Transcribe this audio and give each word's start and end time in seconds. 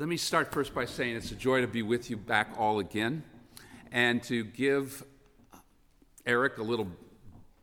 Let 0.00 0.08
me 0.08 0.16
start 0.16 0.52
first 0.52 0.76
by 0.76 0.84
saying 0.84 1.16
it's 1.16 1.32
a 1.32 1.34
joy 1.34 1.60
to 1.60 1.66
be 1.66 1.82
with 1.82 2.08
you 2.08 2.16
back 2.16 2.50
all 2.56 2.78
again 2.78 3.24
and 3.90 4.22
to 4.22 4.44
give 4.44 5.02
Eric 6.24 6.58
a 6.58 6.62
little 6.62 6.86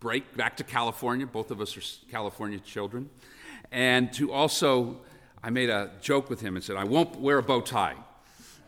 break 0.01 0.35
back 0.35 0.57
to 0.57 0.65
California. 0.65 1.25
Both 1.25 1.49
of 1.49 1.61
us 1.61 1.77
are 1.77 2.11
California 2.11 2.59
children. 2.59 3.09
And 3.71 4.11
to 4.15 4.33
also, 4.33 4.97
I 5.41 5.49
made 5.49 5.69
a 5.69 5.91
joke 6.01 6.29
with 6.29 6.41
him 6.41 6.57
and 6.57 6.65
said, 6.65 6.75
I 6.75 6.83
won't 6.83 7.21
wear 7.21 7.37
a 7.37 7.41
bow 7.41 7.61
tie. 7.61 7.95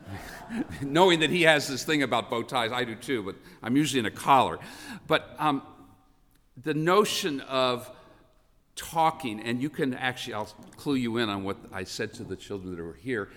Knowing 0.81 1.19
that 1.19 1.29
he 1.29 1.41
has 1.41 1.67
this 1.67 1.83
thing 1.83 2.03
about 2.03 2.29
bow 2.29 2.43
ties, 2.43 2.71
I 2.71 2.85
do 2.85 2.95
too, 2.95 3.21
but 3.21 3.35
I'm 3.61 3.75
usually 3.75 3.99
in 3.99 4.05
a 4.05 4.11
collar. 4.11 4.59
But 5.07 5.35
um, 5.39 5.61
the 6.63 6.73
notion 6.73 7.41
of 7.41 7.91
talking, 8.77 9.41
and 9.41 9.61
you 9.61 9.69
can 9.69 9.93
actually, 9.93 10.35
I'll 10.35 10.53
clue 10.77 10.95
you 10.95 11.17
in 11.17 11.29
on 11.29 11.43
what 11.43 11.57
I 11.73 11.83
said 11.83 12.13
to 12.13 12.23
the 12.23 12.35
children 12.35 12.75
that 12.75 12.83
were 12.83 12.93
here. 12.93 13.29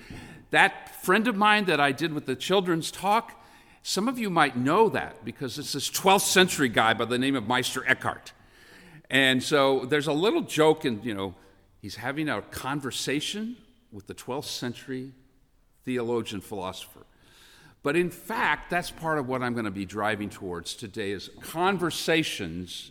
That 0.51 0.95
friend 1.03 1.27
of 1.27 1.37
mine 1.37 1.65
that 1.65 1.81
I 1.81 1.93
did 1.93 2.13
with 2.13 2.27
the 2.27 2.37
children's 2.37 2.91
talk, 2.91 3.43
some 3.83 4.07
of 4.09 4.19
you 4.19 4.31
might 4.31 4.57
know 4.57 4.89
that 4.91 5.25
because 5.25 5.59
it's 5.59 5.73
this 5.73 5.91
12th 5.91 6.23
century 6.23 6.69
guy 6.69 6.95
by 6.95 7.07
the 7.07 7.19
name 7.19 7.35
of 7.35 7.49
Meister 7.49 7.83
Eckhart. 7.89 8.33
And 9.09 9.43
so 9.43 9.87
there's 9.87 10.07
a 10.07 10.13
little 10.13 10.43
joke, 10.43 10.85
and 10.85 11.05
you 11.05 11.15
know, 11.15 11.35
he's 11.81 11.97
having 11.97 12.29
a 12.29 12.43
conversation 12.43 13.57
with 13.91 14.07
the 14.07 14.15
12th 14.15 14.45
century 14.45 15.13
theologian 15.85 16.41
philosopher. 16.41 17.07
But 17.83 17.97
in 17.97 18.11
fact, 18.11 18.71
that's 18.71 18.91
part 18.91 19.19
of 19.19 19.27
what 19.27 19.43
I'm 19.43 19.55
going 19.55 19.65
to 19.65 19.71
be 19.71 19.87
driving 19.87 20.29
towards 20.29 20.75
today 20.75 21.13
is 21.13 21.31
conversations 21.41 22.91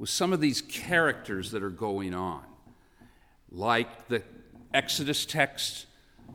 with 0.00 0.08
some 0.08 0.32
of 0.32 0.40
these 0.40 0.62
characters 0.62 1.50
that 1.50 1.62
are 1.62 1.68
going 1.68 2.14
on, 2.14 2.42
like 3.52 4.08
the 4.08 4.22
Exodus 4.72 5.26
text, 5.26 5.84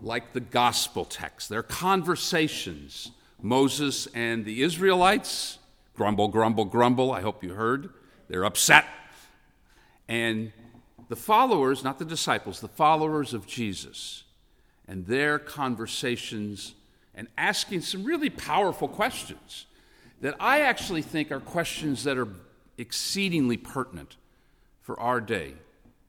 like 0.04 0.34
the 0.34 0.40
gospel 0.40 1.04
text. 1.04 1.50
They're 1.50 1.64
conversations. 1.64 3.12
Moses 3.42 4.08
and 4.14 4.46
the 4.46 4.62
Israelites 4.62 5.58
grumble, 5.96 6.28
grumble, 6.28 6.66
grumble. 6.66 7.12
I 7.12 7.22
hope 7.22 7.44
you 7.44 7.54
heard. 7.54 7.90
They're 8.28 8.46
upset. 8.46 8.86
And 10.08 10.52
the 11.10 11.16
followers, 11.16 11.84
not 11.84 11.98
the 11.98 12.06
disciples, 12.06 12.60
the 12.60 12.68
followers 12.68 13.34
of 13.34 13.48
Jesus, 13.48 14.26
and 14.88 15.08
their 15.08 15.40
conversations 15.40 16.76
and 17.16 17.28
asking 17.36 17.82
some 17.82 18.04
really 18.04 18.30
powerful 18.30 18.88
questions 18.88 19.66
that 20.22 20.36
I 20.40 20.62
actually 20.62 21.02
think 21.02 21.32
are 21.32 21.40
questions 21.40 22.04
that 22.04 22.18
are 22.18 22.28
exceedingly 22.78 23.58
pertinent 23.58 24.18
for 24.82 25.00
our 25.00 25.22
day 25.22 25.56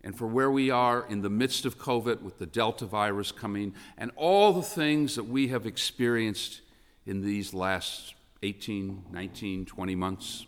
and 0.03 0.17
for 0.17 0.27
where 0.27 0.50
we 0.50 0.70
are 0.70 1.05
in 1.08 1.23
the 1.23 1.31
midst 1.31 1.64
of 1.64 1.78
COVID 1.78 2.23
with 2.23 2.39
the 2.39 2.47
Delta 2.47 2.86
virus 2.86 3.33
coming 3.33 3.75
and 3.98 4.11
all 4.14 4.53
the 4.53 4.62
things 4.62 5.17
that 5.17 5.25
we 5.25 5.48
have 5.48 5.67
experienced 5.67 6.61
in 7.06 7.23
these 7.23 7.53
last 7.53 8.14
18, 8.42 9.05
19, 9.11 9.67
20 9.67 9.95
months. 9.95 10.47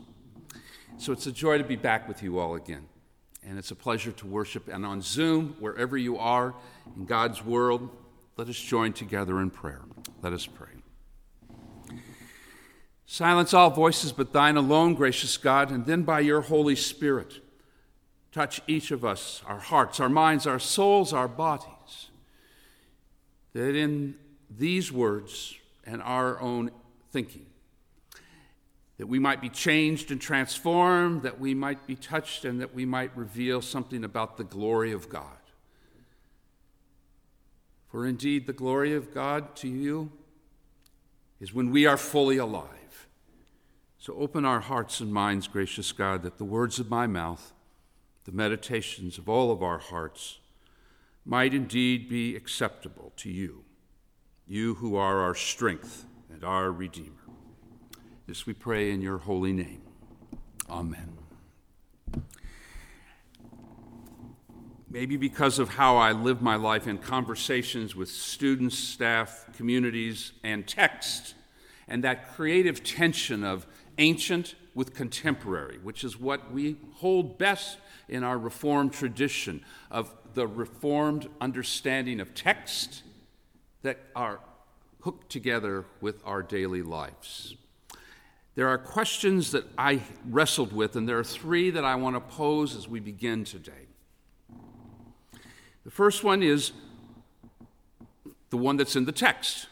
So 0.98 1.12
it's 1.12 1.26
a 1.26 1.32
joy 1.32 1.58
to 1.58 1.64
be 1.64 1.76
back 1.76 2.06
with 2.08 2.22
you 2.22 2.38
all 2.38 2.54
again. 2.54 2.86
And 3.44 3.58
it's 3.58 3.70
a 3.70 3.76
pleasure 3.76 4.12
to 4.12 4.26
worship. 4.26 4.68
And 4.68 4.84
on 4.84 5.00
Zoom, 5.00 5.56
wherever 5.58 5.96
you 5.96 6.18
are 6.18 6.54
in 6.96 7.06
God's 7.06 7.44
world, 7.44 7.88
let 8.36 8.48
us 8.48 8.56
join 8.56 8.92
together 8.92 9.40
in 9.40 9.50
prayer. 9.50 9.82
Let 10.22 10.32
us 10.32 10.46
pray. 10.46 10.77
Silence 13.10 13.54
all 13.54 13.70
voices 13.70 14.12
but 14.12 14.34
thine 14.34 14.58
alone, 14.58 14.92
gracious 14.92 15.38
God, 15.38 15.70
and 15.70 15.86
then 15.86 16.02
by 16.02 16.20
your 16.20 16.42
Holy 16.42 16.76
Spirit, 16.76 17.40
touch 18.32 18.60
each 18.66 18.90
of 18.90 19.02
us, 19.02 19.40
our 19.46 19.58
hearts, 19.58 19.98
our 19.98 20.10
minds, 20.10 20.46
our 20.46 20.58
souls, 20.58 21.10
our 21.14 21.26
bodies, 21.26 22.10
that 23.54 23.74
in 23.74 24.14
these 24.50 24.92
words 24.92 25.56
and 25.84 26.02
our 26.02 26.38
own 26.38 26.70
thinking, 27.10 27.46
that 28.98 29.06
we 29.06 29.18
might 29.18 29.40
be 29.40 29.48
changed 29.48 30.10
and 30.10 30.20
transformed, 30.20 31.22
that 31.22 31.40
we 31.40 31.54
might 31.54 31.86
be 31.86 31.96
touched, 31.96 32.44
and 32.44 32.60
that 32.60 32.74
we 32.74 32.84
might 32.84 33.16
reveal 33.16 33.62
something 33.62 34.04
about 34.04 34.36
the 34.36 34.44
glory 34.44 34.92
of 34.92 35.08
God. 35.08 35.24
For 37.90 38.06
indeed, 38.06 38.46
the 38.46 38.52
glory 38.52 38.94
of 38.94 39.14
God 39.14 39.56
to 39.56 39.68
you 39.68 40.12
is 41.40 41.54
when 41.54 41.70
we 41.70 41.86
are 41.86 41.96
fully 41.96 42.36
alive. 42.36 42.77
So 43.98 44.14
open 44.14 44.44
our 44.44 44.60
hearts 44.60 45.00
and 45.00 45.12
minds, 45.12 45.48
gracious 45.48 45.90
God, 45.90 46.22
that 46.22 46.38
the 46.38 46.44
words 46.44 46.78
of 46.78 46.88
my 46.88 47.08
mouth, 47.08 47.52
the 48.24 48.32
meditations 48.32 49.18
of 49.18 49.28
all 49.28 49.50
of 49.50 49.62
our 49.62 49.78
hearts, 49.78 50.38
might 51.24 51.52
indeed 51.52 52.08
be 52.08 52.36
acceptable 52.36 53.12
to 53.16 53.28
you, 53.28 53.64
you 54.46 54.76
who 54.76 54.96
are 54.96 55.18
our 55.20 55.34
strength 55.34 56.06
and 56.32 56.44
our 56.44 56.70
Redeemer. 56.70 57.10
This 58.26 58.46
we 58.46 58.54
pray 58.54 58.92
in 58.92 59.00
your 59.00 59.18
holy 59.18 59.52
name. 59.52 59.82
Amen. 60.70 61.18
Maybe 64.90 65.16
because 65.16 65.58
of 65.58 65.70
how 65.70 65.96
I 65.96 66.12
live 66.12 66.40
my 66.40 66.56
life 66.56 66.86
in 66.86 66.98
conversations 66.98 67.96
with 67.96 68.08
students, 68.08 68.78
staff, 68.78 69.44
communities, 69.56 70.32
and 70.44 70.66
text, 70.66 71.34
and 71.88 72.04
that 72.04 72.34
creative 72.34 72.84
tension 72.84 73.44
of 73.44 73.66
ancient 73.98 74.54
with 74.74 74.94
contemporary, 74.94 75.78
which 75.82 76.04
is 76.04 76.18
what 76.18 76.52
we 76.52 76.76
hold 76.96 77.38
best 77.38 77.78
in 78.08 78.24
our 78.24 78.38
Reformed 78.38 78.92
tradition 78.92 79.64
of 79.90 80.14
the 80.34 80.46
Reformed 80.46 81.28
understanding 81.40 82.20
of 82.20 82.34
text 82.34 83.02
that 83.82 83.98
are 84.14 84.40
hooked 85.00 85.30
together 85.30 85.84
with 86.00 86.22
our 86.24 86.42
daily 86.42 86.82
lives. 86.82 87.56
There 88.54 88.68
are 88.68 88.78
questions 88.78 89.52
that 89.52 89.64
I 89.78 90.02
wrestled 90.28 90.72
with, 90.72 90.96
and 90.96 91.08
there 91.08 91.18
are 91.18 91.24
three 91.24 91.70
that 91.70 91.84
I 91.84 91.94
want 91.94 92.16
to 92.16 92.20
pose 92.20 92.74
as 92.74 92.88
we 92.88 92.98
begin 92.98 93.44
today. 93.44 93.86
The 95.84 95.90
first 95.90 96.24
one 96.24 96.42
is 96.42 96.72
the 98.50 98.56
one 98.56 98.76
that's 98.76 98.96
in 98.96 99.04
the 99.04 99.12
text. 99.12 99.68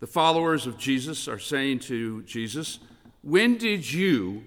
The 0.00 0.06
followers 0.06 0.66
of 0.66 0.76
Jesus 0.76 1.26
are 1.26 1.38
saying 1.38 1.80
to 1.80 2.22
Jesus, 2.24 2.80
when 3.22 3.56
did 3.56 3.90
you 3.90 4.44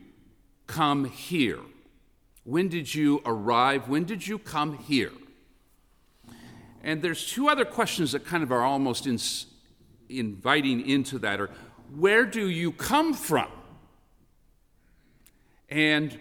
come 0.68 1.06
here? 1.06 1.60
When 2.44 2.68
did 2.68 2.94
you 2.94 3.22
arrive? 3.26 3.90
When 3.90 4.04
did 4.04 4.28
you 4.28 4.38
come 4.38 4.78
here? 4.78 5.12
And 6.84 7.02
there's 7.02 7.28
two 7.28 7.50
other 7.50 7.66
questions 7.66 8.12
that 8.12 8.26
kind 8.26 8.44
of 8.44 8.52
are 8.52 8.62
almost 8.62 9.08
in, 9.08 9.20
inviting 10.08 10.88
into 10.88 11.18
that 11.20 11.42
are 11.42 11.50
where 11.96 12.26
do 12.26 12.48
you 12.50 12.72
come 12.72 13.14
from? 13.14 13.48
And 15.70 16.18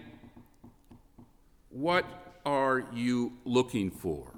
what 1.69 2.06
are 2.47 2.86
you 2.92 3.34
looking 3.44 3.91
for? 3.91 4.28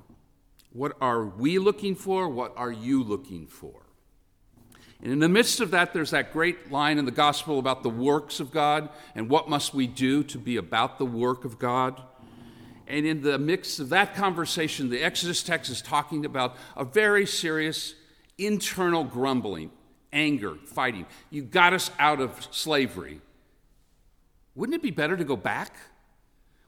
What 0.73 0.97
are 1.01 1.25
we 1.25 1.59
looking 1.59 1.95
for? 1.95 2.29
What 2.29 2.55
are 2.57 2.73
you 2.73 3.03
looking 3.03 3.47
for? 3.47 3.86
And 5.03 5.13
in 5.13 5.19
the 5.19 5.29
midst 5.29 5.61
of 5.61 5.71
that, 5.73 5.93
there's 5.93 6.11
that 6.11 6.33
great 6.33 6.73
line 6.73 6.99
in 6.99 7.05
the 7.05 7.11
gospel 7.11 7.59
about 7.59 7.83
the 7.83 7.91
works 7.91 8.41
of 8.41 8.51
God 8.51 8.89
and 9.15 9.29
what 9.29 9.49
must 9.49 9.75
we 9.75 9.87
do 9.87 10.23
to 10.25 10.39
be 10.39 10.57
about 10.57 10.99
the 10.99 11.05
work 11.05 11.45
of 11.45 11.59
God. 11.59 12.01
And 12.87 13.05
in 13.05 13.23
the 13.23 13.39
mix 13.39 13.79
of 13.79 13.91
that 13.91 14.15
conversation, 14.15 14.89
the 14.89 15.03
Exodus 15.03 15.43
text 15.43 15.71
is 15.71 15.83
talking 15.83 16.25
about 16.25 16.57
a 16.77 16.85
very 16.85 17.27
serious 17.27 17.95
internal 18.39 19.05
grumbling, 19.05 19.71
anger, 20.13 20.57
fighting. 20.65 21.07
You 21.31 21.43
got 21.43 21.73
us 21.73 21.91
out 21.99 22.21
of 22.21 22.47
slavery. 22.51 23.21
Wouldn't 24.55 24.77
it 24.77 24.83
be 24.83 24.91
better 24.91 25.17
to 25.17 25.25
go 25.25 25.37
back? 25.37 25.75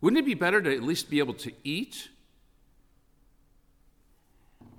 Wouldn't 0.00 0.18
it 0.18 0.26
be 0.26 0.34
better 0.34 0.60
to 0.60 0.74
at 0.74 0.82
least 0.82 1.08
be 1.08 1.18
able 1.18 1.34
to 1.34 1.52
eat? 1.64 2.08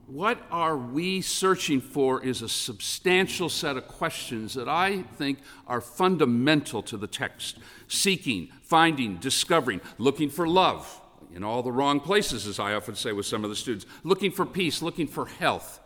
What 0.09 0.41
are 0.49 0.75
we 0.75 1.21
searching 1.21 1.79
for 1.79 2.23
is 2.23 2.41
a 2.41 2.49
substantial 2.49 3.47
set 3.47 3.77
of 3.77 3.87
questions 3.87 4.55
that 4.55 4.67
I 4.67 5.03
think 5.03 5.37
are 5.67 5.81
fundamental 5.81 6.81
to 6.83 6.97
the 6.97 7.05
text 7.05 7.59
seeking, 7.87 8.49
finding, 8.63 9.17
discovering, 9.17 9.81
looking 9.99 10.29
for 10.29 10.47
love 10.47 10.99
in 11.31 11.43
all 11.43 11.61
the 11.61 11.71
wrong 11.71 11.99
places, 11.99 12.47
as 12.47 12.59
I 12.59 12.73
often 12.73 12.95
say 12.95 13.11
with 13.11 13.27
some 13.27 13.43
of 13.43 13.51
the 13.51 13.55
students, 13.55 13.85
looking 14.03 14.31
for 14.31 14.47
peace, 14.47 14.81
looking 14.81 15.05
for 15.05 15.27
health, 15.27 15.79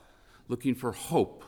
looking 0.47 0.73
for 0.73 0.93
hope. 0.93 1.43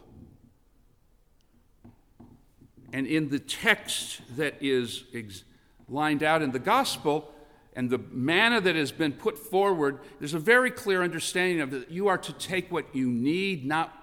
And 2.91 3.07
in 3.07 3.29
the 3.29 3.39
text 3.39 4.21
that 4.35 4.55
is 4.59 5.05
ex- 5.13 5.43
lined 5.87 6.23
out 6.23 6.41
in 6.41 6.51
the 6.51 6.59
gospel, 6.59 7.33
and 7.75 7.89
the 7.89 7.99
manna 8.09 8.61
that 8.61 8.75
has 8.75 8.91
been 8.91 9.11
put 9.11 9.37
forward, 9.37 9.99
there's 10.19 10.33
a 10.33 10.39
very 10.39 10.71
clear 10.71 11.03
understanding 11.03 11.59
of 11.59 11.71
that 11.71 11.91
you 11.91 12.07
are 12.07 12.17
to 12.17 12.33
take 12.33 12.71
what 12.71 12.95
you 12.95 13.09
need, 13.09 13.65
not 13.65 13.93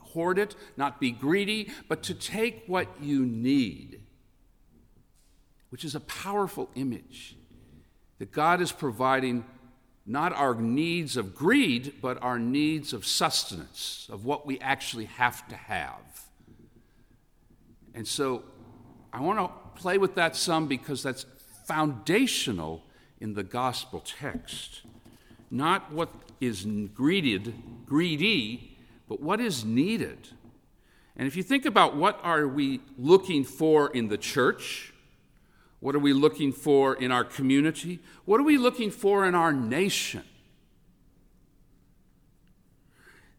hoard 0.00 0.38
it, 0.38 0.54
not 0.76 1.00
be 1.00 1.10
greedy, 1.10 1.70
but 1.88 2.02
to 2.02 2.14
take 2.14 2.64
what 2.66 2.86
you 3.00 3.24
need, 3.24 4.02
which 5.70 5.84
is 5.84 5.94
a 5.94 6.00
powerful 6.00 6.68
image 6.74 7.36
that 8.18 8.30
God 8.30 8.60
is 8.60 8.72
providing 8.72 9.44
not 10.04 10.32
our 10.32 10.54
needs 10.54 11.16
of 11.16 11.34
greed, 11.34 11.94
but 12.00 12.22
our 12.22 12.38
needs 12.38 12.92
of 12.92 13.06
sustenance, 13.06 14.08
of 14.10 14.24
what 14.24 14.46
we 14.46 14.58
actually 14.60 15.04
have 15.04 15.46
to 15.48 15.54
have. 15.54 16.28
And 17.94 18.06
so 18.06 18.42
I 19.12 19.20
want 19.20 19.38
to 19.38 19.80
play 19.80 19.98
with 19.98 20.14
that 20.16 20.34
some 20.34 20.66
because 20.66 21.02
that's 21.02 21.26
foundational 21.66 22.82
in 23.20 23.34
the 23.34 23.42
gospel 23.42 24.00
text. 24.00 24.82
Not 25.50 25.92
what 25.92 26.10
is 26.40 26.66
greeted, 26.94 27.54
greedy, 27.86 28.76
but 29.08 29.20
what 29.20 29.40
is 29.40 29.64
needed. 29.64 30.28
And 31.16 31.26
if 31.26 31.36
you 31.36 31.42
think 31.42 31.64
about 31.64 31.96
what 31.96 32.20
are 32.22 32.46
we 32.46 32.80
looking 32.96 33.42
for 33.44 33.90
in 33.90 34.08
the 34.08 34.18
church, 34.18 34.92
what 35.80 35.94
are 35.94 36.00
we 36.00 36.12
looking 36.12 36.52
for 36.52 36.94
in 36.94 37.10
our 37.10 37.24
community? 37.24 38.00
What 38.24 38.40
are 38.40 38.44
we 38.44 38.58
looking 38.58 38.90
for 38.90 39.26
in 39.26 39.34
our 39.34 39.52
nation? 39.52 40.22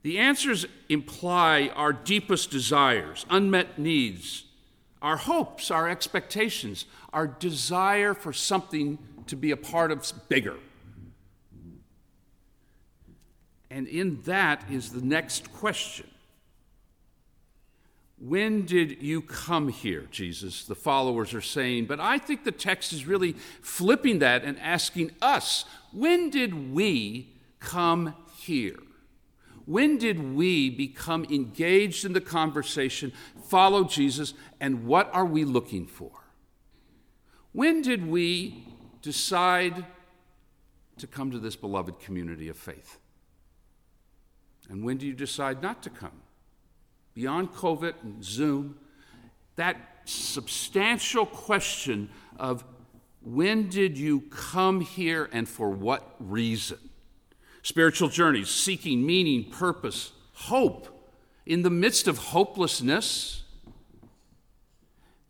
The 0.02 0.18
answers 0.18 0.66
imply 0.88 1.72
our 1.76 1.92
deepest 1.92 2.52
desires, 2.52 3.26
unmet 3.30 3.78
needs, 3.78 4.46
our 5.02 5.18
hopes, 5.18 5.70
our 5.72 5.90
expectations, 5.90 6.86
our 7.12 7.28
desire 7.28 8.14
for 8.14 8.32
something 8.32 8.98
to 9.30 9.36
be 9.36 9.52
a 9.52 9.58
part 9.58 9.92
of 9.92 10.12
bigger. 10.28 10.58
And 13.72 13.88
in 13.88 14.22
that 14.24 14.64
is 14.70 14.92
the 14.92 15.02
next 15.02 15.52
question 15.54 16.08
When 18.18 18.66
did 18.66 19.02
you 19.02 19.22
come 19.22 19.70
here, 19.70 20.08
Jesus? 20.12 20.66
The 20.66 20.76
followers 20.76 21.34
are 21.34 21.42
saying. 21.42 21.86
But 21.86 22.00
I 22.00 22.18
think 22.18 22.44
the 22.44 22.52
text 22.52 22.92
is 22.92 23.06
really 23.06 23.34
flipping 23.62 24.20
that 24.20 24.44
and 24.44 24.60
asking 24.60 25.12
us 25.22 25.66
when 25.94 26.30
did 26.30 26.74
we 26.74 27.36
come 27.60 28.16
here? 28.38 28.78
When 29.66 30.00
did 30.00 30.34
we 30.34 30.72
become 30.72 31.26
engaged 31.26 32.04
in 32.04 32.14
the 32.14 32.22
conversation, 32.22 33.14
follow 33.44 33.84
Jesus, 33.84 34.34
and 34.60 34.86
what 34.88 35.14
are 35.14 35.26
we 35.26 35.46
looking 35.46 35.86
for? 35.86 36.12
When 37.52 37.84
did 37.84 38.08
we 38.08 38.64
decide 39.02 39.86
to 40.98 41.08
come 41.08 41.32
to 41.32 41.40
this 41.40 41.56
beloved 41.56 42.00
community 42.00 42.50
of 42.50 42.58
faith? 42.58 42.98
And 44.70 44.84
when 44.84 44.98
do 44.98 45.08
you 45.08 45.14
decide 45.14 45.62
not 45.62 45.82
to 45.84 45.90
come? 45.90 46.22
Beyond 47.14 47.52
COVID 47.52 47.94
and 48.04 48.24
Zoom, 48.24 48.78
that 49.56 49.78
substantial 50.06 51.26
question 51.26 52.10
of 52.38 52.64
when 53.22 53.70
did 53.70 53.98
you 53.98 54.22
come 54.30 54.82
here 54.82 55.30
and 55.32 55.48
for 55.48 55.70
what 55.70 56.16
reason? 56.20 56.78
spiritual 57.62 58.10
journeys, 58.10 58.50
seeking 58.50 59.06
meaning, 59.06 59.44
purpose, 59.50 60.12
hope 60.34 61.08
in 61.46 61.62
the 61.62 61.70
midst 61.70 62.08
of 62.08 62.18
hopelessness. 62.18 63.44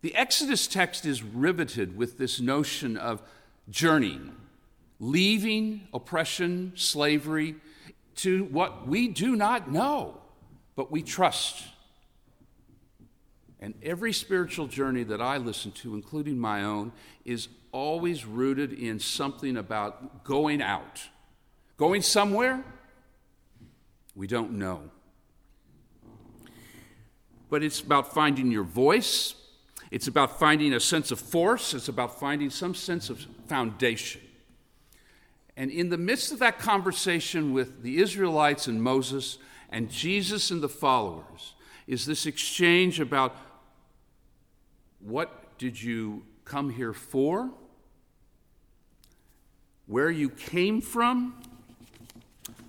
The 0.01 0.15
Exodus 0.15 0.67
text 0.67 1.05
is 1.05 1.23
riveted 1.23 1.97
with 1.97 2.17
this 2.17 2.39
notion 2.39 2.97
of 2.97 3.21
journeying, 3.69 4.35
leaving 4.99 5.87
oppression, 5.93 6.73
slavery, 6.75 7.55
to 8.15 8.45
what 8.45 8.87
we 8.87 9.07
do 9.07 9.35
not 9.35 9.71
know, 9.71 10.17
but 10.75 10.91
we 10.91 11.01
trust. 11.01 11.63
And 13.59 13.73
every 13.83 14.13
spiritual 14.13 14.67
journey 14.67 15.03
that 15.03 15.21
I 15.21 15.37
listen 15.37 15.71
to, 15.73 15.93
including 15.93 16.39
my 16.39 16.63
own, 16.63 16.91
is 17.25 17.49
always 17.71 18.25
rooted 18.25 18.73
in 18.73 18.99
something 18.99 19.57
about 19.57 20.23
going 20.23 20.61
out 20.61 21.01
Going 21.79 22.01
somewhere? 22.01 22.61
We 24.13 24.27
don't 24.27 24.51
know. 24.51 24.81
But 27.49 27.63
it's 27.63 27.79
about 27.79 28.13
finding 28.13 28.51
your 28.51 28.65
voice. 28.65 29.33
It's 29.91 30.07
about 30.07 30.39
finding 30.39 30.73
a 30.73 30.79
sense 30.79 31.11
of 31.11 31.19
force. 31.19 31.73
It's 31.73 31.87
about 31.87 32.19
finding 32.19 32.49
some 32.49 32.75
sense 32.75 33.09
of 33.09 33.25
foundation. 33.47 34.21
And 35.57 35.71
in 35.71 35.89
the 35.89 35.97
midst 35.97 36.31
of 36.31 36.39
that 36.39 36.59
conversation 36.59 37.53
with 37.53 37.83
the 37.83 37.99
Israelites 37.99 38.67
and 38.67 38.81
Moses 38.81 39.39
and 39.69 39.89
Jesus 39.89 40.51
and 40.51 40.61
the 40.61 40.69
followers 40.69 41.53
is 41.87 42.05
this 42.05 42.25
exchange 42.25 42.99
about 42.99 43.35
what 44.99 45.57
did 45.57 45.81
you 45.81 46.23
come 46.45 46.69
here 46.69 46.93
for? 46.93 47.49
Where 49.87 50.11
you 50.11 50.29
came 50.29 50.81
from? 50.81 51.41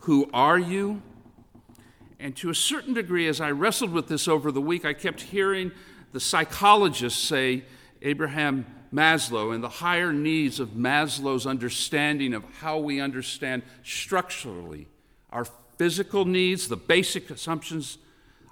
Who 0.00 0.30
are 0.32 0.58
you? 0.58 1.02
And 2.18 2.34
to 2.36 2.50
a 2.50 2.54
certain 2.54 2.94
degree, 2.94 3.28
as 3.28 3.40
I 3.40 3.50
wrestled 3.50 3.92
with 3.92 4.08
this 4.08 4.26
over 4.26 4.50
the 4.50 4.60
week, 4.60 4.84
I 4.84 4.94
kept 4.94 5.20
hearing 5.20 5.72
the 6.12 6.20
psychologists 6.20 7.22
say 7.22 7.64
Abraham 8.02 8.66
Maslow 8.92 9.54
and 9.54 9.62
the 9.62 9.68
higher 9.68 10.12
needs 10.12 10.58
of 10.58 10.70
Maslow's 10.70 11.46
understanding 11.46 12.34
of 12.34 12.44
how 12.60 12.78
we 12.78 13.00
understand 13.00 13.62
structurally 13.84 14.88
our 15.30 15.44
physical 15.78 16.24
needs, 16.24 16.68
the 16.68 16.76
basic 16.76 17.30
assumptions, 17.30 17.98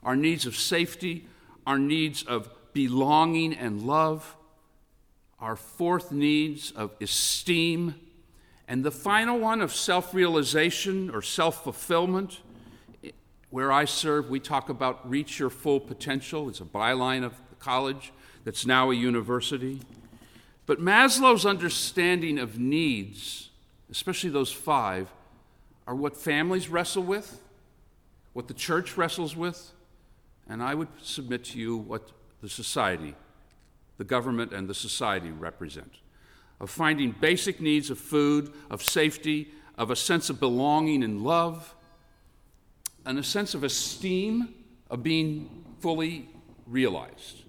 our 0.05 0.15
needs 0.15 0.47
of 0.47 0.57
safety, 0.57 1.27
our 1.67 1.79
needs 1.79 2.23
of 2.23 2.49
belonging 2.73 3.53
and 3.53 3.83
love, 3.83 4.37
our 5.41 5.57
fourth 5.57 6.13
needs 6.13 6.71
of 6.71 6.93
esteem 7.01 7.95
and 8.69 8.85
the 8.85 8.91
final 8.91 9.39
one 9.39 9.63
of 9.63 9.75
self 9.75 10.13
realization 10.13 11.11
or 11.11 11.23
self 11.23 11.65
fulfillment, 11.65 12.41
where 13.49 13.73
I 13.73 13.87
serve, 13.87 14.29
we 14.29 14.41
talk 14.41 14.69
about 14.69 15.09
reach 15.09 15.39
your 15.39 15.49
full 15.49 15.81
potential. 15.81 16.51
It's 16.51 16.61
a 16.61 16.67
byline 16.67 17.25
of 17.25 17.33
college 17.59 18.13
that's 18.45 18.67
now 18.67 18.91
a 18.91 18.95
university. 18.95 19.81
But 20.67 20.81
Maslow's 20.81 21.47
understanding 21.47 22.39
of 22.39 22.59
needs, 22.59 23.51
especially 23.91 24.31
those 24.31 24.53
five, 24.53 25.09
are 25.87 25.95
what 25.95 26.17
families 26.17 26.69
wrestle 26.69 27.03
with, 27.03 27.41
what 28.33 28.49
the 28.49 28.55
church 28.55 28.97
wrestles 28.97 29.35
with, 29.35 29.73
and 30.49 30.63
I 30.63 30.75
would 30.75 30.89
submit 31.03 31.45
to 31.47 31.59
you 31.59 31.77
what 31.77 32.11
the 32.43 32.49
society, 32.49 33.15
the 33.97 34.05
government, 34.05 34.53
and 34.53 34.69
the 34.69 34.75
society 34.75 35.31
represent 35.31 35.93
of 36.61 36.71
finding 36.71 37.13
basic 37.13 37.61
needs 37.61 37.91
of 37.91 37.99
food, 37.99 38.53
of 38.71 38.83
safety, 38.83 39.49
of 39.77 39.91
a 39.91 39.97
sense 39.97 40.29
of 40.29 40.41
belonging 40.41 41.05
and 41.05 41.23
love, 41.23 41.75
and 43.07 43.19
a 43.19 43.23
sense 43.23 43.55
of 43.55 43.63
esteem 43.63 44.55
of 44.91 45.03
being 45.03 45.65
fully 45.81 46.29
realized. 46.67 47.45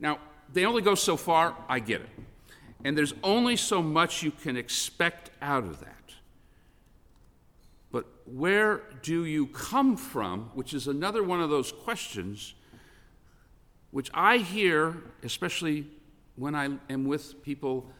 Now, 0.00 0.18
they 0.52 0.64
only 0.64 0.82
go 0.82 0.94
so 0.94 1.16
far, 1.16 1.54
I 1.68 1.78
get 1.78 2.00
it. 2.00 2.08
And 2.84 2.96
there's 2.96 3.14
only 3.22 3.56
so 3.56 3.82
much 3.82 4.22
you 4.22 4.30
can 4.30 4.56
expect 4.56 5.30
out 5.42 5.64
of 5.64 5.80
that. 5.80 5.96
But 7.92 8.06
where 8.26 8.82
do 9.02 9.24
you 9.24 9.46
come 9.48 9.96
from, 9.96 10.50
which 10.54 10.72
is 10.72 10.88
another 10.88 11.22
one 11.22 11.40
of 11.40 11.50
those 11.50 11.70
questions 11.70 12.54
which 13.90 14.10
I 14.14 14.38
hear, 14.38 14.96
especially 15.22 15.86
when 16.36 16.54
I 16.54 16.68
am 16.88 17.04
with 17.04 17.42
people 17.42 17.90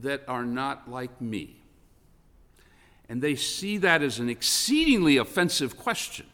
that 0.00 0.22
are 0.26 0.44
not 0.44 0.90
like 0.90 1.20
me. 1.20 1.56
And 3.08 3.20
they 3.20 3.34
see 3.34 3.76
that 3.78 4.02
as 4.02 4.18
an 4.18 4.30
exceedingly 4.30 5.18
offensive 5.18 5.76
question 5.76 6.26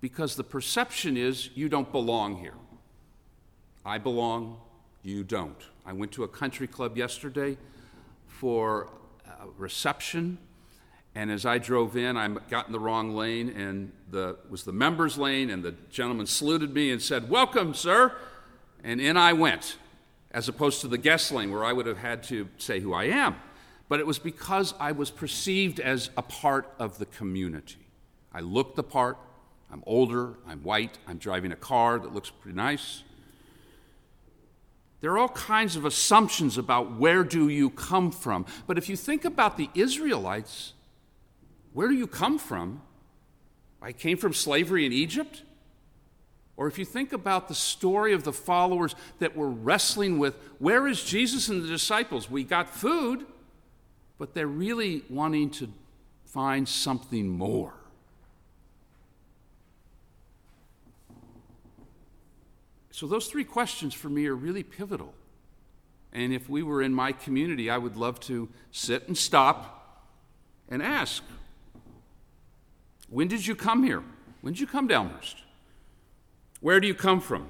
because 0.00 0.36
the 0.36 0.44
perception 0.44 1.16
is 1.16 1.48
you 1.54 1.68
don't 1.70 1.90
belong 1.90 2.36
here. 2.36 2.54
I 3.84 3.98
belong, 3.98 4.56
you 5.02 5.24
don't. 5.24 5.60
I 5.84 5.92
went 5.92 6.12
to 6.12 6.24
a 6.24 6.28
country 6.28 6.66
club 6.66 6.96
yesterday 6.96 7.58
for 8.26 8.88
a 9.26 9.46
reception, 9.58 10.38
and 11.14 11.30
as 11.30 11.44
I 11.44 11.58
drove 11.58 11.94
in, 11.94 12.16
I 12.16 12.28
got 12.48 12.66
in 12.66 12.72
the 12.72 12.80
wrong 12.80 13.14
lane, 13.14 13.50
and 13.50 13.92
the 14.10 14.38
was 14.48 14.64
the 14.64 14.72
members' 14.72 15.18
lane, 15.18 15.50
and 15.50 15.62
the 15.62 15.74
gentleman 15.90 16.26
saluted 16.26 16.72
me 16.72 16.90
and 16.90 17.02
said, 17.02 17.28
"Welcome, 17.28 17.74
sir," 17.74 18.12
and 18.82 19.00
in 19.00 19.18
I 19.18 19.34
went 19.34 19.76
as 20.30 20.48
opposed 20.48 20.80
to 20.80 20.88
the 20.88 20.98
guest 20.98 21.30
lane 21.30 21.52
where 21.52 21.64
I 21.64 21.72
would 21.72 21.86
have 21.86 21.98
had 21.98 22.22
to 22.24 22.48
say 22.58 22.80
who 22.80 22.92
I 22.94 23.04
am. 23.04 23.36
But 23.88 24.00
it 24.00 24.06
was 24.06 24.18
because 24.18 24.74
I 24.80 24.92
was 24.92 25.10
perceived 25.10 25.78
as 25.78 26.10
a 26.16 26.22
part 26.22 26.72
of 26.78 26.98
the 26.98 27.06
community. 27.06 27.86
I 28.32 28.40
looked 28.40 28.74
the 28.74 28.82
part, 28.82 29.16
I'm 29.70 29.84
older, 29.86 30.34
I'm 30.48 30.60
white, 30.64 30.98
I'm 31.06 31.18
driving 31.18 31.52
a 31.52 31.56
car 31.56 32.00
that 32.00 32.12
looks 32.12 32.30
pretty 32.30 32.56
nice. 32.56 33.04
There 35.04 35.12
are 35.12 35.18
all 35.18 35.28
kinds 35.28 35.76
of 35.76 35.84
assumptions 35.84 36.56
about 36.56 36.92
where 36.92 37.24
do 37.24 37.50
you 37.50 37.68
come 37.68 38.10
from. 38.10 38.46
But 38.66 38.78
if 38.78 38.88
you 38.88 38.96
think 38.96 39.26
about 39.26 39.58
the 39.58 39.68
Israelites, 39.74 40.72
where 41.74 41.88
do 41.88 41.94
you 41.94 42.06
come 42.06 42.38
from? 42.38 42.80
I 43.82 43.92
came 43.92 44.16
from 44.16 44.32
slavery 44.32 44.86
in 44.86 44.94
Egypt. 44.94 45.42
Or 46.56 46.68
if 46.68 46.78
you 46.78 46.86
think 46.86 47.12
about 47.12 47.48
the 47.48 47.54
story 47.54 48.14
of 48.14 48.24
the 48.24 48.32
followers 48.32 48.94
that 49.18 49.36
were 49.36 49.50
wrestling 49.50 50.18
with 50.18 50.38
where 50.58 50.88
is 50.88 51.04
Jesus 51.04 51.50
and 51.50 51.62
the 51.62 51.68
disciples? 51.68 52.30
We 52.30 52.42
got 52.42 52.70
food, 52.70 53.26
but 54.16 54.32
they're 54.32 54.46
really 54.46 55.04
wanting 55.10 55.50
to 55.50 55.68
find 56.24 56.66
something 56.66 57.28
more. 57.28 57.74
So, 62.94 63.08
those 63.08 63.26
three 63.26 63.42
questions 63.42 63.92
for 63.92 64.08
me 64.08 64.28
are 64.28 64.36
really 64.36 64.62
pivotal. 64.62 65.14
And 66.12 66.32
if 66.32 66.48
we 66.48 66.62
were 66.62 66.80
in 66.80 66.94
my 66.94 67.10
community, 67.10 67.68
I 67.68 67.76
would 67.76 67.96
love 67.96 68.20
to 68.20 68.48
sit 68.70 69.08
and 69.08 69.18
stop 69.18 70.06
and 70.68 70.80
ask 70.80 71.24
When 73.08 73.26
did 73.26 73.44
you 73.44 73.56
come 73.56 73.82
here? 73.82 74.04
When 74.42 74.52
did 74.52 74.60
you 74.60 74.68
come 74.68 74.86
to 74.86 74.94
Elmhurst? 74.94 75.38
Where 76.60 76.78
do 76.78 76.86
you 76.86 76.94
come 76.94 77.20
from? 77.20 77.48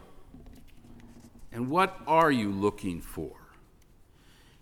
And 1.52 1.68
what 1.68 2.00
are 2.06 2.32
you 2.32 2.50
looking 2.50 3.02
for? 3.02 3.32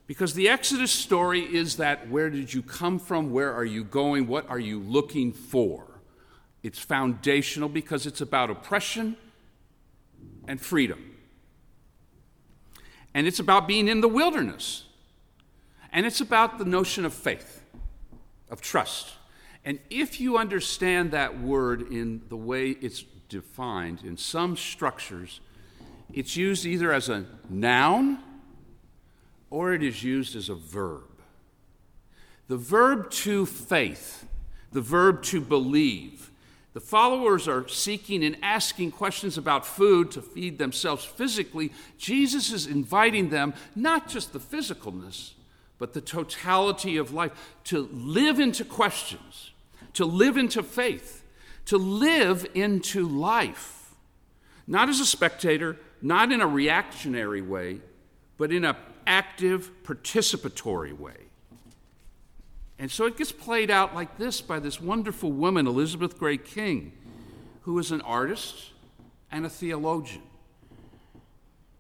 Because 0.08 0.34
the 0.34 0.48
Exodus 0.48 0.90
story 0.90 1.42
is 1.42 1.76
that 1.76 2.10
where 2.10 2.28
did 2.28 2.52
you 2.52 2.60
come 2.60 2.98
from? 2.98 3.30
Where 3.30 3.52
are 3.52 3.64
you 3.64 3.84
going? 3.84 4.26
What 4.26 4.50
are 4.50 4.58
you 4.58 4.80
looking 4.80 5.32
for? 5.32 6.00
It's 6.64 6.80
foundational 6.80 7.68
because 7.68 8.04
it's 8.04 8.20
about 8.20 8.50
oppression 8.50 9.16
and 10.46 10.60
freedom. 10.60 11.16
And 13.14 13.26
it's 13.26 13.38
about 13.38 13.68
being 13.68 13.88
in 13.88 14.00
the 14.00 14.08
wilderness. 14.08 14.84
And 15.92 16.06
it's 16.06 16.20
about 16.20 16.58
the 16.58 16.64
notion 16.64 17.04
of 17.04 17.12
faith, 17.12 17.62
of 18.50 18.60
trust. 18.60 19.12
And 19.64 19.78
if 19.90 20.20
you 20.20 20.38
understand 20.38 21.10
that 21.12 21.40
word 21.40 21.92
in 21.92 22.22
the 22.28 22.36
way 22.36 22.70
it's 22.70 23.04
defined 23.28 24.00
in 24.02 24.16
some 24.16 24.56
structures, 24.56 25.40
it's 26.12 26.36
used 26.36 26.66
either 26.66 26.92
as 26.92 27.08
a 27.08 27.26
noun 27.48 28.18
or 29.50 29.74
it 29.74 29.82
is 29.82 30.02
used 30.02 30.34
as 30.34 30.48
a 30.48 30.54
verb. 30.54 31.04
The 32.48 32.56
verb 32.56 33.10
to 33.10 33.46
faith, 33.46 34.26
the 34.72 34.80
verb 34.80 35.22
to 35.24 35.40
believe, 35.40 36.31
the 36.72 36.80
followers 36.80 37.48
are 37.48 37.68
seeking 37.68 38.24
and 38.24 38.36
asking 38.42 38.92
questions 38.92 39.36
about 39.36 39.66
food 39.66 40.10
to 40.12 40.22
feed 40.22 40.58
themselves 40.58 41.04
physically. 41.04 41.72
Jesus 41.98 42.50
is 42.50 42.66
inviting 42.66 43.28
them, 43.28 43.52
not 43.76 44.08
just 44.08 44.32
the 44.32 44.38
physicalness, 44.38 45.32
but 45.78 45.92
the 45.92 46.00
totality 46.00 46.96
of 46.96 47.12
life, 47.12 47.32
to 47.64 47.88
live 47.92 48.40
into 48.40 48.64
questions, 48.64 49.50
to 49.92 50.06
live 50.06 50.38
into 50.38 50.62
faith, 50.62 51.24
to 51.66 51.76
live 51.76 52.46
into 52.54 53.06
life. 53.06 53.94
Not 54.66 54.88
as 54.88 55.00
a 55.00 55.06
spectator, 55.06 55.76
not 56.00 56.32
in 56.32 56.40
a 56.40 56.46
reactionary 56.46 57.42
way, 57.42 57.80
but 58.38 58.50
in 58.50 58.64
an 58.64 58.76
active, 59.06 59.70
participatory 59.84 60.96
way. 60.96 61.16
And 62.82 62.90
so 62.90 63.06
it 63.06 63.16
gets 63.16 63.30
played 63.30 63.70
out 63.70 63.94
like 63.94 64.18
this 64.18 64.40
by 64.40 64.58
this 64.58 64.80
wonderful 64.80 65.30
woman, 65.30 65.68
Elizabeth 65.68 66.18
Gray 66.18 66.36
King, 66.36 66.90
who 67.60 67.78
is 67.78 67.92
an 67.92 68.00
artist 68.00 68.70
and 69.30 69.46
a 69.46 69.48
theologian. 69.48 70.24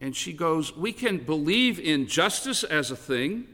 And 0.00 0.14
she 0.14 0.32
goes, 0.32 0.76
We 0.76 0.92
can 0.92 1.18
believe 1.18 1.80
in 1.80 2.06
justice 2.06 2.62
as 2.62 2.92
a 2.92 2.96
thing. 2.96 3.48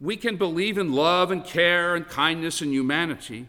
We 0.00 0.16
can 0.16 0.36
believe 0.36 0.78
in 0.78 0.92
love 0.92 1.32
and 1.32 1.44
care 1.44 1.96
and 1.96 2.06
kindness 2.06 2.60
and 2.60 2.72
humanity, 2.72 3.48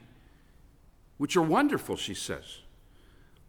which 1.20 1.38
are 1.38 1.44
wonderful, 1.44 1.98
she 1.98 2.16
says. 2.16 2.62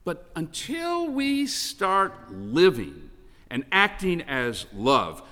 But 0.04 0.30
until 0.36 1.08
we 1.08 1.46
start 1.46 2.30
living 2.30 3.08
and 3.48 3.64
acting 3.72 4.20
as 4.20 4.66
love, 4.74 5.22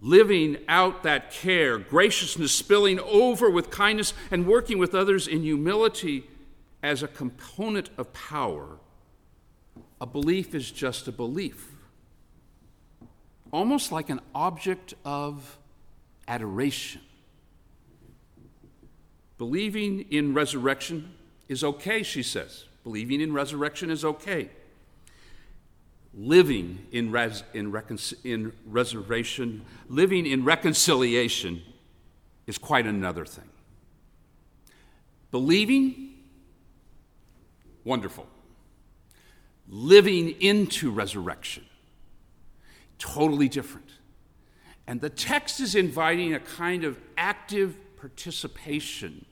living 0.00 0.58
out 0.68 1.02
that 1.02 1.30
care, 1.30 1.78
graciousness 1.78 2.52
spilling 2.52 3.00
over 3.00 3.50
with 3.50 3.70
kindness, 3.70 4.12
and 4.30 4.46
working 4.46 4.78
with 4.78 4.94
others 4.94 5.26
in 5.26 5.42
humility 5.42 6.28
as 6.82 7.02
a 7.02 7.08
component 7.08 7.90
of 7.96 8.12
power, 8.12 8.78
a 10.00 10.06
belief 10.06 10.54
is 10.54 10.70
just 10.70 11.08
a 11.08 11.12
belief. 11.12 11.72
Almost 13.50 13.92
like 13.92 14.10
an 14.10 14.20
object 14.34 14.94
of 15.04 15.58
adoration. 16.28 17.00
Believing 19.38 20.06
in 20.10 20.34
resurrection 20.34 21.14
is 21.48 21.62
okay, 21.62 22.02
she 22.02 22.22
says. 22.22 22.64
Believing 22.84 23.20
in 23.20 23.32
resurrection 23.32 23.90
is 23.90 24.04
okay 24.04 24.50
living 26.16 26.86
in, 26.92 27.10
res, 27.10 27.44
in, 27.52 27.70
recon, 27.70 27.98
in 28.24 28.52
reservation, 28.64 29.62
living 29.88 30.26
in 30.26 30.44
reconciliation 30.44 31.62
is 32.46 32.56
quite 32.56 32.86
another 32.86 33.26
thing. 33.26 33.48
Believing, 35.30 36.14
wonderful. 37.84 38.26
Living 39.68 40.30
into 40.40 40.90
resurrection, 40.90 41.64
totally 42.98 43.48
different. 43.48 43.90
And 44.86 45.00
the 45.00 45.10
text 45.10 45.60
is 45.60 45.74
inviting 45.74 46.32
a 46.32 46.40
kind 46.40 46.84
of 46.84 46.98
active 47.18 47.76
participation 47.96 49.26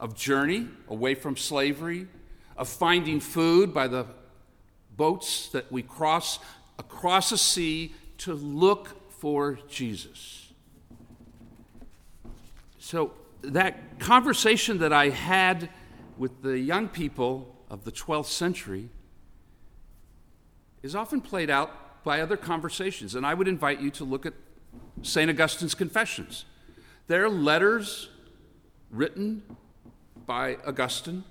of 0.00 0.16
journey 0.16 0.66
away 0.88 1.14
from 1.14 1.36
slavery, 1.36 2.08
of 2.56 2.68
finding 2.68 3.20
food 3.20 3.74
by 3.74 3.86
the 3.86 4.06
boats 4.96 5.48
that 5.48 5.70
we 5.70 5.82
cross 5.82 6.38
across 6.78 7.32
a 7.32 7.38
sea 7.38 7.94
to 8.18 8.34
look 8.34 9.10
for 9.10 9.58
Jesus. 9.68 10.52
So, 12.78 13.12
that 13.42 13.98
conversation 13.98 14.78
that 14.78 14.92
I 14.92 15.10
had 15.10 15.68
with 16.16 16.42
the 16.42 16.58
young 16.58 16.88
people 16.88 17.54
of 17.68 17.84
the 17.84 17.92
12th 17.92 18.26
century 18.26 18.88
is 20.82 20.94
often 20.94 21.20
played 21.20 21.50
out 21.50 22.04
by 22.04 22.20
other 22.20 22.36
conversations. 22.36 23.14
And 23.14 23.26
I 23.26 23.34
would 23.34 23.48
invite 23.48 23.80
you 23.80 23.90
to 23.92 24.04
look 24.04 24.26
at 24.26 24.34
St. 25.02 25.30
Augustine's 25.30 25.74
Confessions. 25.74 26.44
They're 27.06 27.28
letters 27.28 28.08
written 28.90 29.42
by 30.26 30.56
Augustine 30.66 31.24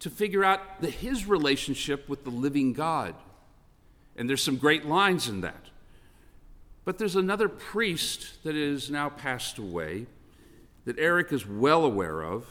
to 0.00 0.10
figure 0.10 0.44
out 0.44 0.80
the, 0.80 0.90
his 0.90 1.26
relationship 1.26 2.08
with 2.08 2.24
the 2.24 2.30
living 2.30 2.72
God. 2.72 3.14
And 4.16 4.28
there's 4.28 4.42
some 4.42 4.56
great 4.56 4.86
lines 4.86 5.28
in 5.28 5.42
that. 5.42 5.66
But 6.84 6.98
there's 6.98 7.16
another 7.16 7.48
priest 7.48 8.42
that 8.42 8.56
is 8.56 8.90
now 8.90 9.10
passed 9.10 9.58
away 9.58 10.06
that 10.86 10.98
Eric 10.98 11.32
is 11.32 11.46
well 11.46 11.84
aware 11.84 12.22
of, 12.22 12.46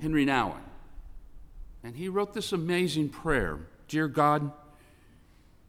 Henri 0.00 0.26
Nouwen. 0.26 0.60
And 1.82 1.96
he 1.96 2.08
wrote 2.08 2.34
this 2.34 2.52
amazing 2.52 3.08
prayer 3.08 3.58
Dear 3.88 4.08
God, 4.08 4.52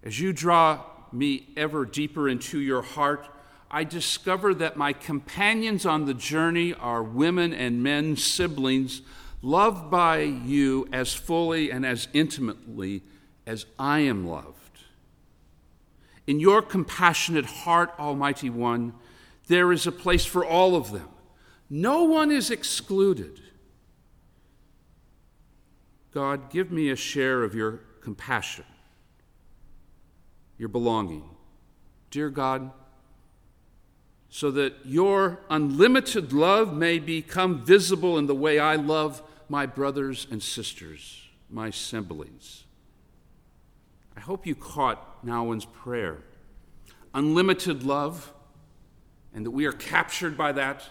as 0.03 0.19
you 0.19 0.33
draw 0.33 0.83
me 1.11 1.47
ever 1.55 1.85
deeper 1.85 2.27
into 2.27 2.59
your 2.59 2.81
heart, 2.81 3.27
I 3.69 3.83
discover 3.83 4.53
that 4.55 4.77
my 4.77 4.93
companions 4.93 5.85
on 5.85 6.05
the 6.05 6.13
journey 6.13 6.73
are 6.73 7.03
women 7.03 7.53
and 7.53 7.83
men, 7.83 8.15
siblings 8.15 9.01
loved 9.41 9.89
by 9.91 10.19
you 10.19 10.87
as 10.91 11.13
fully 11.13 11.71
and 11.71 11.85
as 11.85 12.07
intimately 12.13 13.03
as 13.45 13.65
I 13.77 13.99
am 13.99 14.27
loved. 14.27 14.55
In 16.25 16.39
your 16.39 16.61
compassionate 16.61 17.45
heart, 17.45 17.93
Almighty 17.97 18.49
One, 18.49 18.93
there 19.47 19.71
is 19.71 19.87
a 19.87 19.91
place 19.91 20.25
for 20.25 20.45
all 20.45 20.75
of 20.75 20.91
them. 20.91 21.09
No 21.69 22.03
one 22.03 22.31
is 22.31 22.51
excluded. 22.51 23.41
God, 26.13 26.49
give 26.49 26.71
me 26.71 26.89
a 26.89 26.95
share 26.95 27.43
of 27.43 27.53
your 27.53 27.81
compassion, 28.01 28.65
your 30.57 30.69
belonging. 30.69 31.29
Dear 32.09 32.29
God, 32.29 32.71
so 34.29 34.51
that 34.51 34.73
your 34.85 35.39
unlimited 35.49 36.33
love 36.33 36.73
may 36.73 36.99
become 36.99 37.63
visible 37.63 38.17
in 38.17 38.27
the 38.27 38.35
way 38.35 38.59
I 38.59 38.75
love 38.75 39.21
my 39.49 39.65
brothers 39.65 40.27
and 40.29 40.43
sisters, 40.43 41.21
my 41.49 41.69
siblings. 41.69 42.65
I 44.15 44.19
hope 44.19 44.45
you 44.45 44.55
caught 44.55 45.25
Nouwen's 45.25 45.65
prayer. 45.65 46.17
Unlimited 47.13 47.83
love, 47.83 48.33
and 49.33 49.45
that 49.45 49.51
we 49.51 49.65
are 49.65 49.71
captured 49.71 50.37
by 50.37 50.51
that 50.51 50.83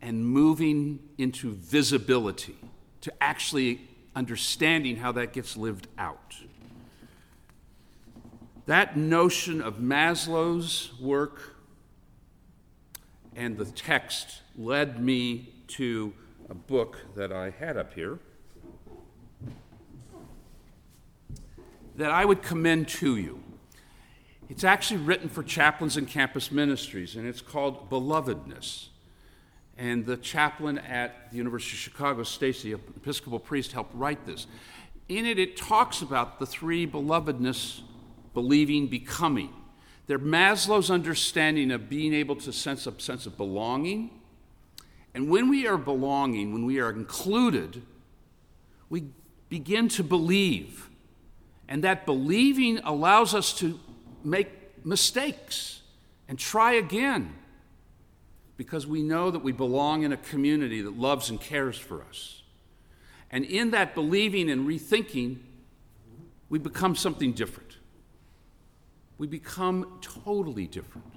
and 0.00 0.26
moving 0.26 0.98
into 1.16 1.52
visibility, 1.52 2.56
to 3.00 3.12
actually 3.20 3.80
understanding 4.14 4.96
how 4.96 5.12
that 5.12 5.32
gets 5.32 5.56
lived 5.56 5.86
out. 5.96 6.36
That 8.66 8.96
notion 8.96 9.62
of 9.62 9.78
Maslow's 9.78 10.92
work 11.00 11.51
and 13.36 13.56
the 13.56 13.64
text 13.64 14.42
led 14.56 15.02
me 15.02 15.54
to 15.68 16.12
a 16.50 16.54
book 16.54 16.98
that 17.16 17.32
I 17.32 17.50
had 17.50 17.76
up 17.76 17.94
here 17.94 18.18
that 21.96 22.10
I 22.10 22.24
would 22.24 22.42
commend 22.42 22.88
to 22.88 23.16
you. 23.16 23.42
It's 24.48 24.64
actually 24.64 25.00
written 25.00 25.28
for 25.28 25.42
chaplains 25.42 25.96
and 25.96 26.06
campus 26.08 26.50
ministries, 26.50 27.16
and 27.16 27.26
it's 27.26 27.40
called 27.40 27.88
Belovedness. 27.90 28.88
and 29.76 30.04
the 30.04 30.16
chaplain 30.18 30.78
at 30.78 31.30
the 31.30 31.38
University 31.38 31.74
of 31.74 31.80
Chicago, 31.80 32.22
Stacy, 32.22 32.72
Episcopal 32.72 33.38
priest, 33.38 33.72
helped 33.72 33.94
write 33.94 34.26
this. 34.26 34.46
In 35.08 35.26
it, 35.26 35.38
it 35.38 35.56
talks 35.56 36.02
about 36.02 36.38
the 36.38 36.46
three 36.46 36.86
belovedness, 36.86 37.80
believing, 38.34 38.86
becoming. 38.86 39.50
They're 40.12 40.18
Maslow's 40.18 40.90
understanding 40.90 41.70
of 41.70 41.88
being 41.88 42.12
able 42.12 42.36
to 42.36 42.52
sense 42.52 42.86
a 42.86 43.00
sense 43.00 43.24
of 43.24 43.38
belonging. 43.38 44.10
And 45.14 45.30
when 45.30 45.48
we 45.48 45.66
are 45.66 45.78
belonging, 45.78 46.52
when 46.52 46.66
we 46.66 46.80
are 46.80 46.90
included, 46.90 47.80
we 48.90 49.04
begin 49.48 49.88
to 49.88 50.04
believe. 50.04 50.90
And 51.66 51.82
that 51.84 52.04
believing 52.04 52.78
allows 52.84 53.34
us 53.34 53.54
to 53.60 53.80
make 54.22 54.84
mistakes 54.84 55.80
and 56.28 56.38
try 56.38 56.72
again 56.72 57.32
because 58.58 58.86
we 58.86 59.02
know 59.02 59.30
that 59.30 59.42
we 59.42 59.52
belong 59.52 60.02
in 60.02 60.12
a 60.12 60.18
community 60.18 60.82
that 60.82 60.98
loves 60.98 61.30
and 61.30 61.40
cares 61.40 61.78
for 61.78 62.02
us. 62.02 62.42
And 63.30 63.46
in 63.46 63.70
that 63.70 63.94
believing 63.94 64.50
and 64.50 64.68
rethinking, 64.68 65.38
we 66.50 66.58
become 66.58 66.96
something 66.96 67.32
different. 67.32 67.71
We 69.18 69.26
become 69.26 69.98
totally 70.00 70.66
different. 70.66 71.12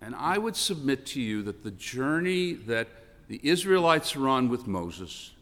And 0.00 0.14
I 0.14 0.38
would 0.38 0.56
submit 0.56 1.06
to 1.06 1.20
you 1.20 1.42
that 1.42 1.64
the 1.64 1.72
journey 1.72 2.54
that 2.54 2.88
the 3.28 3.40
Israelites 3.42 4.16
are 4.16 4.28
on 4.28 4.48
with 4.48 4.66
Moses 4.66 5.32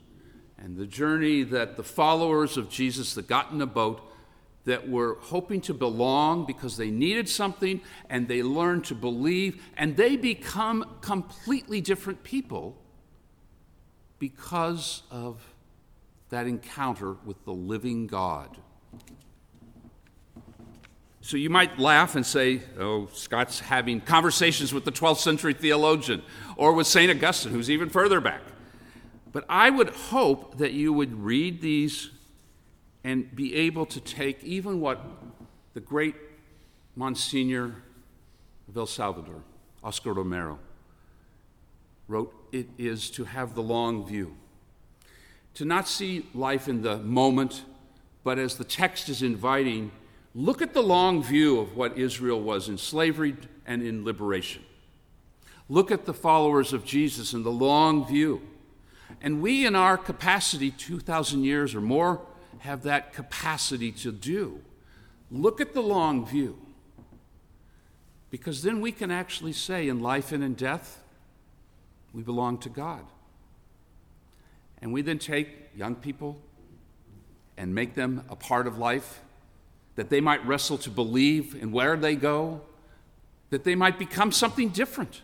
and 0.58 0.76
the 0.76 0.86
journey 0.86 1.42
that 1.44 1.76
the 1.76 1.84
followers 1.84 2.56
of 2.56 2.68
Jesus 2.68 3.14
that 3.14 3.28
got 3.28 3.52
in 3.52 3.60
a 3.60 3.66
boat 3.66 4.00
that 4.64 4.88
were 4.88 5.18
hoping 5.20 5.60
to 5.60 5.72
belong 5.72 6.44
because 6.44 6.76
they 6.76 6.90
needed 6.90 7.28
something 7.28 7.80
and 8.10 8.26
they 8.26 8.42
learned 8.42 8.84
to 8.84 8.94
believe 8.94 9.62
and 9.76 9.96
they 9.96 10.16
become 10.16 10.96
completely 11.00 11.80
different 11.80 12.24
people 12.24 12.76
because 14.18 15.02
of 15.10 15.54
that 16.30 16.46
encounter 16.46 17.16
with 17.24 17.44
the 17.44 17.52
living 17.52 18.08
God. 18.08 18.56
So 21.26 21.36
you 21.36 21.50
might 21.50 21.76
laugh 21.76 22.14
and 22.14 22.24
say, 22.24 22.62
oh, 22.78 23.08
Scott's 23.12 23.58
having 23.58 24.00
conversations 24.00 24.72
with 24.72 24.84
the 24.84 24.92
12th 24.92 25.18
century 25.18 25.54
theologian 25.54 26.22
or 26.56 26.72
with 26.72 26.86
St. 26.86 27.10
Augustine, 27.10 27.50
who's 27.50 27.68
even 27.68 27.90
further 27.90 28.20
back. 28.20 28.42
But 29.32 29.44
I 29.48 29.70
would 29.70 29.90
hope 29.90 30.58
that 30.58 30.72
you 30.72 30.92
would 30.92 31.12
read 31.20 31.60
these 31.60 32.10
and 33.02 33.34
be 33.34 33.56
able 33.56 33.86
to 33.86 34.00
take 34.00 34.44
even 34.44 34.80
what 34.80 35.04
the 35.74 35.80
great 35.80 36.14
Monsignor 36.94 37.74
of 38.68 38.76
El 38.76 38.86
Salvador, 38.86 39.42
Oscar 39.82 40.12
Romero, 40.12 40.60
wrote 42.06 42.32
it 42.52 42.68
is 42.78 43.10
to 43.10 43.24
have 43.24 43.56
the 43.56 43.62
long 43.64 44.06
view, 44.06 44.36
to 45.54 45.64
not 45.64 45.88
see 45.88 46.24
life 46.34 46.68
in 46.68 46.82
the 46.82 46.98
moment, 46.98 47.64
but 48.22 48.38
as 48.38 48.58
the 48.58 48.64
text 48.64 49.08
is 49.08 49.22
inviting 49.22 49.90
Look 50.36 50.60
at 50.60 50.74
the 50.74 50.82
long 50.82 51.22
view 51.22 51.58
of 51.60 51.78
what 51.78 51.96
Israel 51.96 52.38
was 52.38 52.68
in 52.68 52.76
slavery 52.76 53.36
and 53.64 53.82
in 53.82 54.04
liberation. 54.04 54.62
Look 55.70 55.90
at 55.90 56.04
the 56.04 56.12
followers 56.12 56.74
of 56.74 56.84
Jesus 56.84 57.32
in 57.32 57.42
the 57.42 57.50
long 57.50 58.06
view. 58.06 58.42
And 59.22 59.40
we, 59.40 59.64
in 59.64 59.74
our 59.74 59.96
capacity, 59.96 60.70
2,000 60.70 61.42
years 61.42 61.74
or 61.74 61.80
more, 61.80 62.20
have 62.58 62.82
that 62.82 63.14
capacity 63.14 63.90
to 63.92 64.12
do. 64.12 64.60
Look 65.30 65.58
at 65.62 65.72
the 65.72 65.80
long 65.80 66.26
view. 66.26 66.58
Because 68.30 68.62
then 68.62 68.82
we 68.82 68.92
can 68.92 69.10
actually 69.10 69.54
say, 69.54 69.88
in 69.88 70.00
life 70.00 70.32
and 70.32 70.44
in 70.44 70.52
death, 70.52 71.02
we 72.12 72.22
belong 72.22 72.58
to 72.58 72.68
God. 72.68 73.06
And 74.82 74.92
we 74.92 75.00
then 75.00 75.18
take 75.18 75.48
young 75.74 75.94
people 75.94 76.36
and 77.56 77.74
make 77.74 77.94
them 77.94 78.22
a 78.28 78.36
part 78.36 78.66
of 78.66 78.76
life 78.76 79.22
that 79.96 80.10
they 80.10 80.20
might 80.20 80.46
wrestle 80.46 80.78
to 80.78 80.90
believe 80.90 81.54
in 81.60 81.72
where 81.72 81.96
they 81.96 82.14
go, 82.14 82.60
that 83.50 83.64
they 83.64 83.74
might 83.74 83.98
become 83.98 84.30
something 84.30 84.68
different. 84.68 85.22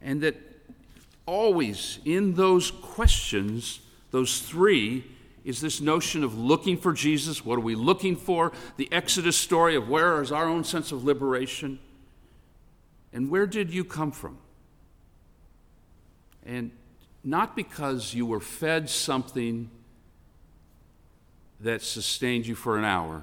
And 0.00 0.22
that 0.22 0.36
always 1.26 1.98
in 2.04 2.34
those 2.34 2.70
questions, 2.70 3.80
those 4.10 4.40
three, 4.40 5.04
is 5.44 5.60
this 5.60 5.80
notion 5.80 6.24
of 6.24 6.36
looking 6.36 6.76
for 6.76 6.92
Jesus. 6.92 7.44
What 7.44 7.56
are 7.56 7.62
we 7.62 7.74
looking 7.74 8.16
for? 8.16 8.52
The 8.76 8.88
Exodus 8.92 9.36
story 9.36 9.76
of 9.76 9.88
where 9.88 10.20
is 10.22 10.32
our 10.32 10.46
own 10.46 10.64
sense 10.64 10.92
of 10.92 11.04
liberation? 11.04 11.78
And 13.12 13.30
where 13.30 13.46
did 13.46 13.72
you 13.72 13.84
come 13.84 14.12
from? 14.12 14.38
And 16.44 16.70
not 17.22 17.54
because 17.54 18.14
you 18.14 18.26
were 18.26 18.40
fed 18.40 18.88
something 18.88 19.70
that 21.60 21.82
sustained 21.82 22.46
you 22.46 22.54
for 22.54 22.78
an 22.78 22.84
hour, 22.84 23.22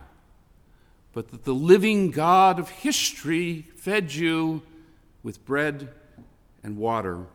but 1.13 1.31
that 1.31 1.43
the 1.43 1.53
living 1.53 2.11
God 2.11 2.59
of 2.59 2.69
history 2.69 3.65
fed 3.75 4.13
you 4.13 4.61
with 5.23 5.43
bread 5.45 5.89
and 6.63 6.77
water 6.77 7.25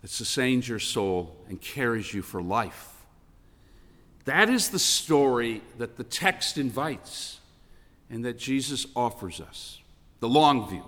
that 0.00 0.10
sustains 0.10 0.68
your 0.68 0.78
soul 0.78 1.36
and 1.48 1.60
carries 1.60 2.12
you 2.12 2.22
for 2.22 2.42
life. 2.42 2.88
That 4.24 4.50
is 4.50 4.70
the 4.70 4.78
story 4.78 5.62
that 5.78 5.96
the 5.96 6.04
text 6.04 6.58
invites 6.58 7.40
and 8.10 8.24
that 8.24 8.38
Jesus 8.38 8.86
offers 8.94 9.40
us 9.40 9.80
the 10.20 10.28
long 10.28 10.68
view, 10.68 10.84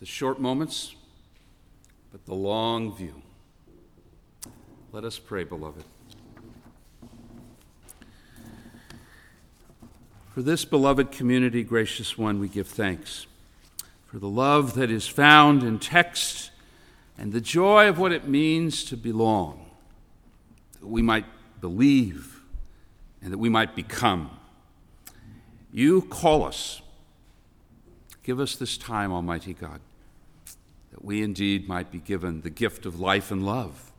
the 0.00 0.06
short 0.06 0.40
moments, 0.40 0.94
but 2.10 2.24
the 2.26 2.34
long 2.34 2.96
view. 2.96 3.22
Let 4.92 5.04
us 5.04 5.18
pray, 5.18 5.44
beloved. 5.44 5.84
For 10.32 10.40
this 10.40 10.64
beloved 10.64 11.12
community, 11.12 11.62
gracious 11.62 12.16
one, 12.16 12.40
we 12.40 12.48
give 12.48 12.66
thanks. 12.66 13.26
For 14.06 14.18
the 14.18 14.28
love 14.28 14.74
that 14.76 14.90
is 14.90 15.06
found 15.06 15.62
in 15.62 15.78
text 15.78 16.50
and 17.18 17.34
the 17.34 17.40
joy 17.40 17.86
of 17.86 17.98
what 17.98 18.12
it 18.12 18.26
means 18.26 18.82
to 18.84 18.96
belong, 18.96 19.70
that 20.80 20.86
we 20.86 21.02
might 21.02 21.26
believe 21.60 22.40
and 23.20 23.30
that 23.30 23.36
we 23.36 23.50
might 23.50 23.76
become. 23.76 24.30
You 25.70 26.00
call 26.00 26.44
us. 26.44 26.80
Give 28.22 28.40
us 28.40 28.56
this 28.56 28.78
time, 28.78 29.12
Almighty 29.12 29.52
God, 29.52 29.80
that 30.92 31.04
we 31.04 31.22
indeed 31.22 31.68
might 31.68 31.90
be 31.90 31.98
given 31.98 32.40
the 32.40 32.50
gift 32.50 32.86
of 32.86 32.98
life 32.98 33.30
and 33.30 33.44
love. 33.44 33.92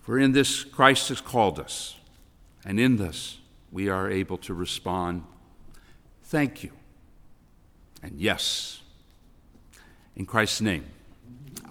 For 0.00 0.18
in 0.18 0.32
this 0.32 0.64
Christ 0.64 1.10
has 1.10 1.20
called 1.20 1.60
us, 1.60 1.96
and 2.64 2.80
in 2.80 2.96
this 2.96 3.38
we 3.70 3.88
are 3.88 4.10
able 4.10 4.38
to 4.38 4.54
respond, 4.54 5.24
Thank 6.24 6.62
you, 6.62 6.72
and 8.02 8.20
yes. 8.20 8.82
In 10.14 10.26
Christ's 10.26 10.60
name, 10.60 10.84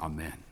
amen. 0.02 0.47